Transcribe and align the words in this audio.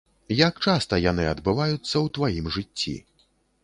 Як 0.47 0.55
часта 0.65 0.99
яны 1.11 1.29
адбываюцца 1.33 1.93
ў 1.93 2.07
тваім 2.19 2.45
жыцці? 2.61 3.01